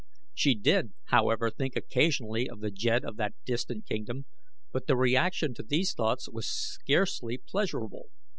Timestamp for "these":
5.61-5.93